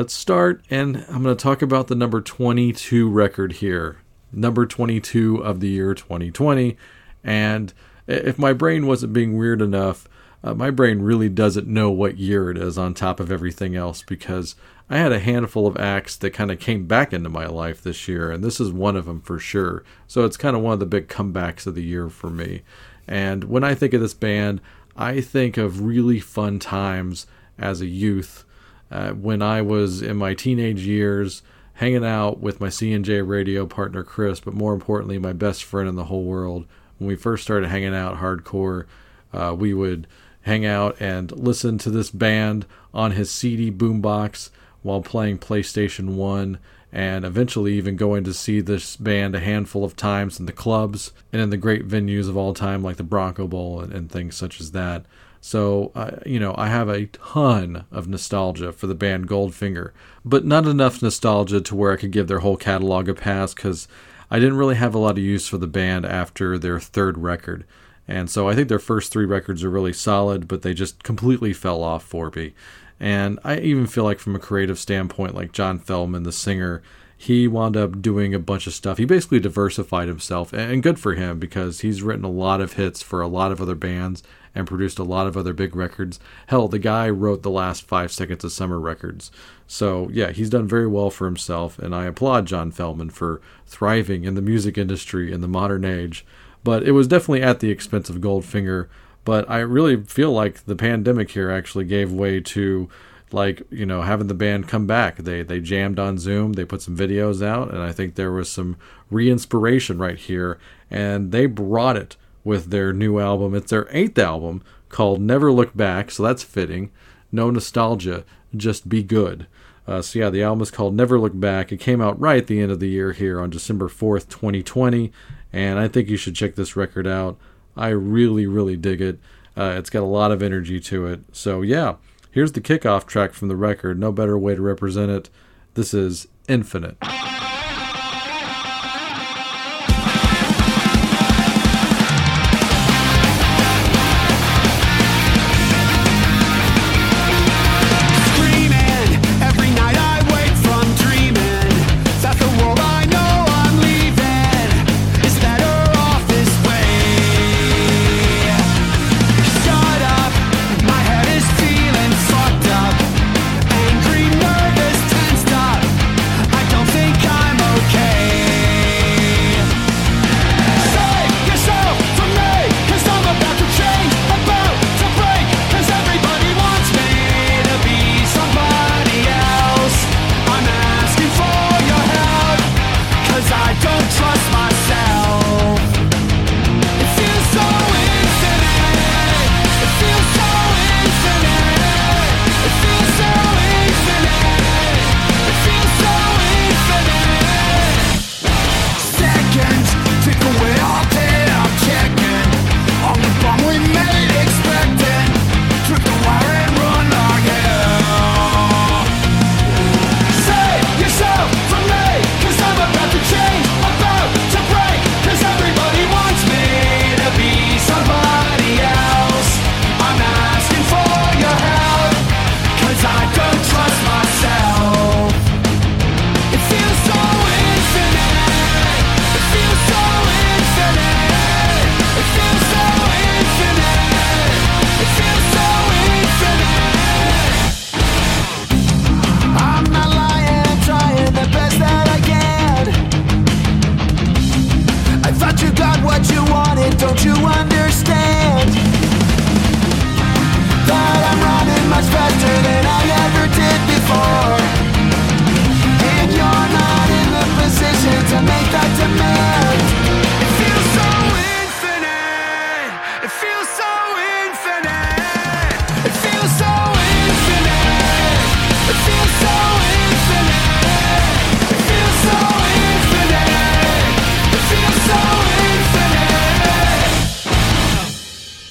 [0.00, 3.98] let's start, and I'm going to talk about the number 22 record here.
[4.32, 6.78] Number 22 of the year 2020.
[7.22, 7.74] And
[8.06, 10.08] if my brain wasn't being weird enough,
[10.42, 14.02] uh, my brain really doesn't know what year it is on top of everything else
[14.02, 14.54] because
[14.88, 18.08] I had a handful of acts that kind of came back into my life this
[18.08, 19.84] year, and this is one of them for sure.
[20.06, 22.62] So it's kind of one of the big comebacks of the year for me.
[23.06, 24.62] And when I think of this band,
[24.96, 27.26] I think of really fun times
[27.58, 28.46] as a youth
[28.90, 31.42] uh, when I was in my teenage years,
[31.74, 35.94] hanging out with my C&J radio partner Chris, but more importantly, my best friend in
[35.94, 36.66] the whole world.
[36.98, 38.84] When we first started hanging out hardcore,
[39.32, 40.06] uh, we would
[40.42, 44.50] hang out and listen to this band on his CD boombox
[44.82, 46.58] while playing PlayStation 1
[46.92, 51.12] and eventually even going to see this band a handful of times in the clubs
[51.32, 54.36] and in the great venues of all time like the Bronco Bowl and, and things
[54.36, 55.04] such as that.
[55.40, 59.92] So, uh, you know, I have a ton of nostalgia for the band Goldfinger,
[60.24, 63.88] but not enough nostalgia to where I could give their whole catalog a pass because
[64.30, 67.64] I didn't really have a lot of use for the band after their third record.
[68.06, 71.52] And so I think their first three records are really solid, but they just completely
[71.52, 72.52] fell off for me.
[72.98, 76.82] And I even feel like, from a creative standpoint, like John Feldmann, the singer,
[77.16, 78.98] he wound up doing a bunch of stuff.
[78.98, 83.02] He basically diversified himself, and good for him because he's written a lot of hits
[83.02, 84.22] for a lot of other bands
[84.54, 86.18] and produced a lot of other big records.
[86.48, 89.30] Hell, the guy wrote the last five seconds of summer records.
[89.66, 94.24] So, yeah, he's done very well for himself, and I applaud John Feldmann for thriving
[94.24, 96.24] in the music industry in the modern age.
[96.64, 98.88] But it was definitely at the expense of Goldfinger.
[99.24, 102.88] But I really feel like the pandemic here actually gave way to
[103.32, 106.82] like you know having the band come back they they jammed on zoom they put
[106.82, 108.76] some videos out and i think there was some
[109.10, 110.58] re-inspiration right here
[110.90, 113.54] and they brought it with their new album.
[113.54, 116.90] It's their eighth album called never look back so that's fitting.
[117.30, 118.24] No nostalgia
[118.56, 119.46] just be good.
[119.86, 121.72] Uh, so yeah the album is called never look back.
[121.72, 125.12] It came out right at the end of the year here on december 4th 2020
[125.52, 127.38] and i think you should check this record out.
[127.76, 129.18] I really really dig it.
[129.56, 131.20] Uh, it's got a lot of energy to it.
[131.32, 131.96] So yeah
[132.32, 133.98] Here's the kickoff track from the record.
[133.98, 135.30] No better way to represent it.
[135.74, 136.96] This is Infinite.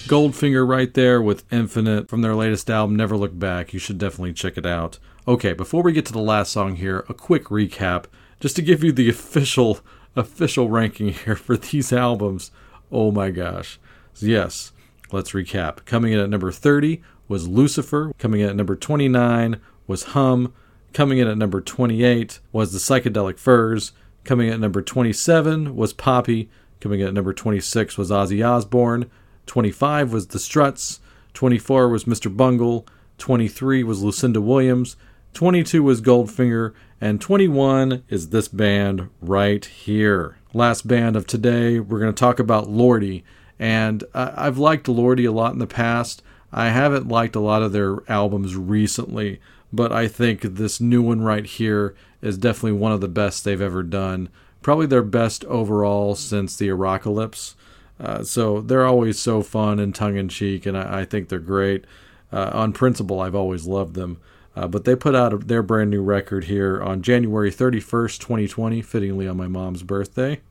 [0.10, 3.74] Goldfinger right there with Infinite from their latest album, Never Look Back.
[3.74, 4.98] You should definitely check it out.
[5.28, 8.06] Okay, before we get to the last song here, a quick recap
[8.40, 9.82] just to give you the official
[10.16, 12.50] official ranking here for these albums.
[12.92, 13.80] Oh my gosh.
[14.16, 14.72] Yes,
[15.12, 15.86] let's recap.
[15.86, 18.12] Coming in at number 30 was Lucifer.
[18.18, 20.56] Coming in at number 29 was Hum.
[20.92, 23.92] Coming in at number 28 was The Psychedelic Furs.
[24.24, 26.50] Coming in at number 27 was Poppy.
[26.82, 29.08] Coming in at number 26 was Ozzy Osbourne.
[29.50, 31.00] 25 was The Struts.
[31.34, 32.36] 24 was Mr.
[32.36, 32.86] Bungle.
[33.18, 34.96] 23 was Lucinda Williams.
[35.34, 36.74] 22 was Goldfinger.
[37.02, 40.38] And 21 is this band right here.
[40.54, 43.24] Last band of today, we're going to talk about Lordi.
[43.58, 46.22] And I've liked Lordi a lot in the past.
[46.54, 49.42] I haven't liked a lot of their albums recently,
[49.74, 53.60] but I think this new one right here is definitely one of the best they've
[53.60, 54.30] ever done.
[54.62, 57.56] Probably their best overall since the Arockalypse.
[58.00, 61.40] Uh, so they're always so fun and tongue in cheek, and I, I think they're
[61.40, 61.86] great.
[62.32, 64.20] Uh, on principle, I've always loved them.
[64.56, 69.28] Uh, but they put out their brand new record here on January 31st, 2020, fittingly
[69.28, 70.42] on my mom's birthday.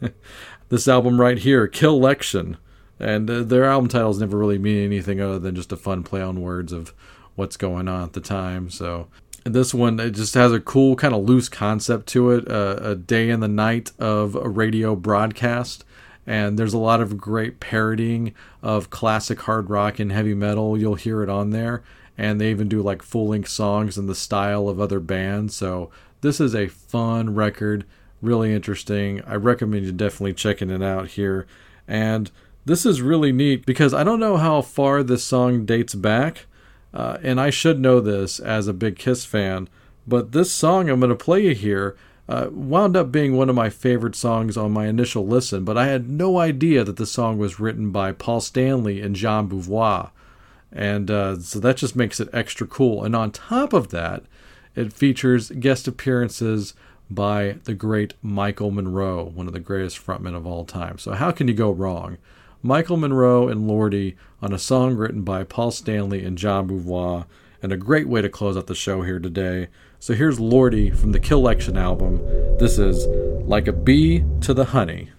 [0.68, 2.56] this album right here, Killection.
[3.00, 6.20] And uh, their album titles never really mean anything other than just a fun play
[6.20, 6.94] on words of
[7.34, 8.70] what's going on at the time.
[8.70, 9.08] So
[9.44, 12.94] this one it just has a cool kind of loose concept to it, uh, a
[12.94, 15.84] day in the night of a radio broadcast.
[16.28, 20.76] And there's a lot of great parodying of classic hard rock and heavy metal.
[20.76, 21.82] You'll hear it on there.
[22.18, 25.56] And they even do like full length songs in the style of other bands.
[25.56, 27.86] So this is a fun record,
[28.20, 29.22] really interesting.
[29.26, 31.46] I recommend you definitely checking it out here.
[31.86, 32.30] And
[32.68, 36.44] this is really neat because I don't know how far this song dates back,
[36.92, 39.70] uh, and I should know this as a big Kiss fan,
[40.06, 41.96] but this song I'm going to play you here
[42.28, 45.86] uh, wound up being one of my favorite songs on my initial listen, but I
[45.86, 50.10] had no idea that the song was written by Paul Stanley and Jean Beauvoir.
[50.70, 53.02] And uh, so that just makes it extra cool.
[53.02, 54.24] And on top of that,
[54.76, 56.74] it features guest appearances
[57.10, 60.98] by the great Michael Monroe, one of the greatest frontmen of all time.
[60.98, 62.18] So how can you go wrong?
[62.62, 67.24] Michael Monroe and Lordi on a song written by Paul Stanley and John Beauvoir,
[67.62, 69.68] and a great way to close out the show here today.
[70.00, 72.18] So here's Lordi from the Killection album.
[72.58, 73.04] This is
[73.48, 75.10] Like a Bee to the Honey.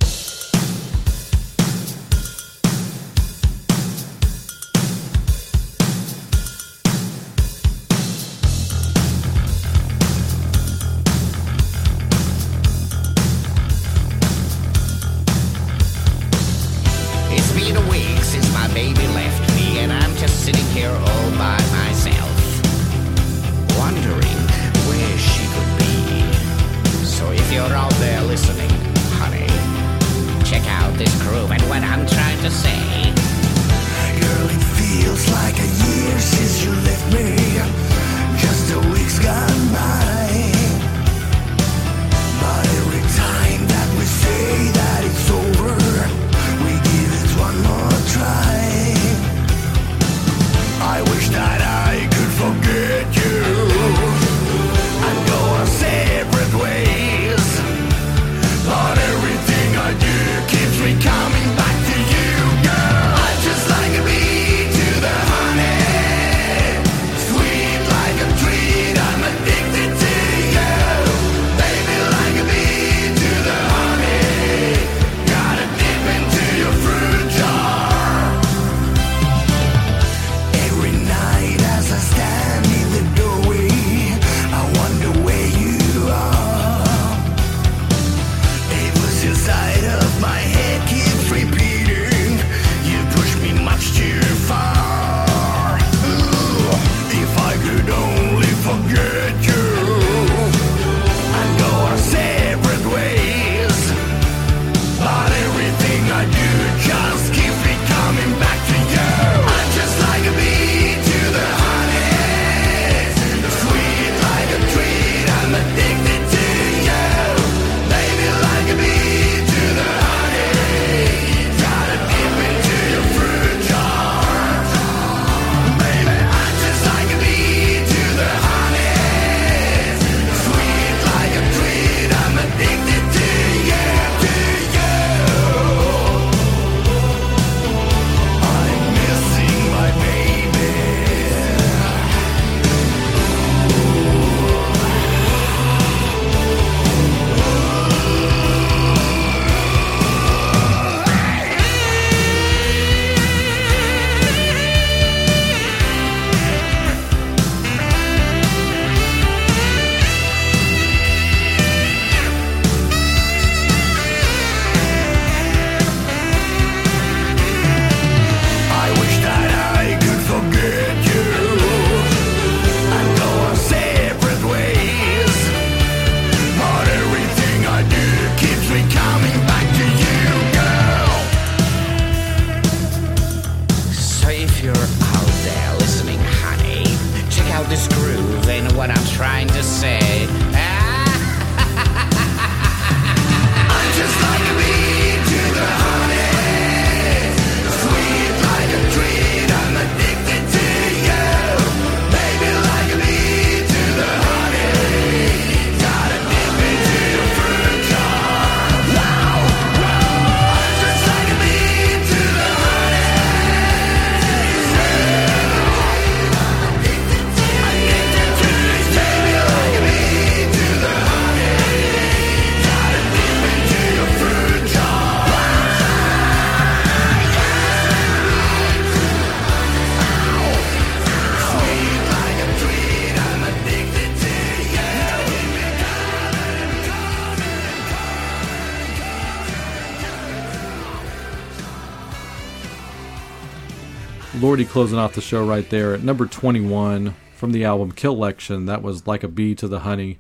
[244.50, 248.66] Lordi closing off the show right there at number 21 from the album Killection.
[248.66, 250.18] That was Like a Bee to the Honey.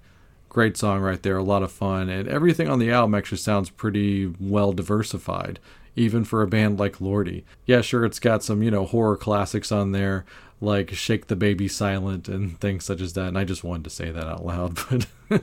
[0.49, 2.09] Great song right there, a lot of fun.
[2.09, 5.59] And everything on the album actually sounds pretty well diversified,
[5.95, 7.43] even for a band like Lordi.
[7.65, 10.25] Yeah, sure, it's got some, you know, horror classics on there,
[10.61, 13.29] like Shake the Baby Silent and things such as that.
[13.29, 14.77] And I just wanted to say that out loud.
[15.27, 15.41] But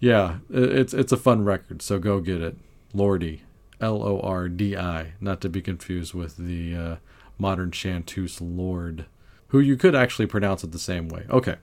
[0.00, 2.58] yeah, it's, it's a fun record, so go get it.
[2.94, 3.40] Lordi.
[3.80, 6.96] L O R D I, not to be confused with the uh,
[7.38, 9.06] modern chanteuse Lorde,
[9.48, 11.24] who you could actually pronounce it the same way.
[11.30, 11.56] Okay.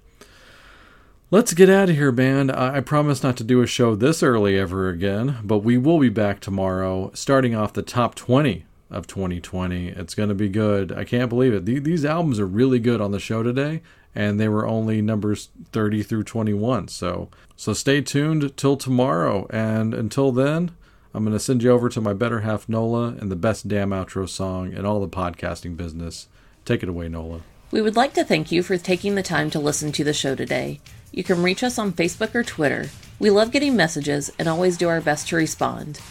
[1.31, 2.51] Let's get out of here, band.
[2.51, 6.09] I, promise not to do a show this early ever again, but we will be
[6.09, 9.89] back tomorrow, starting off the top 20 of 2020.
[9.89, 10.91] It's going to be good.
[10.91, 11.65] I can't believe it.
[11.65, 13.81] The- these albums are really good on the show today,
[14.13, 16.89] and they were only numbers 30 through 21.
[16.89, 20.71] So, so stay tuned till tomorrow, and until then,
[21.15, 23.91] I'm going to send you over to my better half, Nola, and the best damn
[23.91, 26.27] outro song in all the podcasting business.
[26.65, 27.39] Take it away, Nola.
[27.71, 30.35] We would like to thank you for taking the time to listen to the show
[30.35, 30.81] today.
[31.13, 32.89] You can reach us on Facebook or Twitter.
[33.17, 36.01] We love getting messages and always do our best to respond.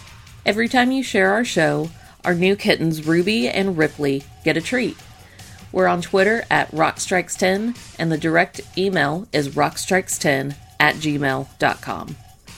[0.46, 1.90] Every time you share our show,
[2.24, 4.96] our new kittens Ruby and Ripley get a treat.
[5.70, 12.16] We're on Twitter at Rockstrikes10, and the direct email is rockstrikes10 at gmail.com.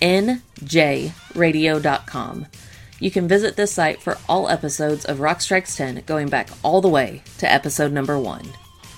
[0.00, 2.46] cnjradio.com.
[3.00, 6.80] You can visit this site for all episodes of Rock Strikes 10 going back all
[6.80, 8.44] the way to episode number 1.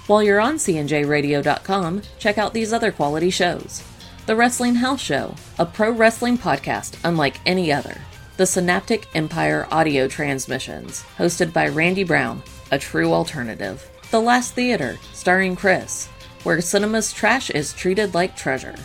[0.06, 3.82] While you're on cnjradio.com, check out these other quality shows.
[4.26, 7.96] The Wrestling House Show, a pro wrestling podcast unlike any other.
[8.36, 13.86] The Synaptic Empire audio transmissions, hosted by Randy Brown, a true alternative.
[14.10, 16.06] The Last Theater, starring Chris,
[16.42, 18.76] where cinema's trash is treated like treasure.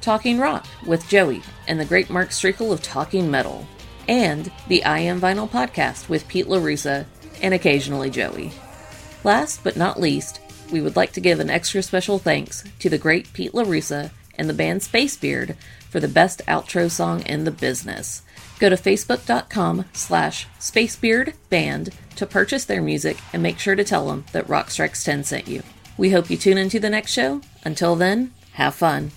[0.00, 3.64] Talking Rock with Joey and the great Mark Strigl of Talking Metal.
[4.08, 7.06] And the I Am Vinyl podcast with Pete LaRusa
[7.40, 8.50] and occasionally Joey.
[9.22, 10.40] Last but not least,
[10.72, 14.48] we would like to give an extra special thanks to the great Pete LaRusa and
[14.48, 15.54] the band Spacebeard
[15.88, 18.22] for the best outro song in the business.
[18.58, 24.24] Go to facebook.com slash spacebeardband to purchase their music and make sure to tell them
[24.32, 25.62] that Rock Strikes 10 sent you.
[25.96, 27.42] We hope you tune into the next show.
[27.64, 29.12] Until then, have fun.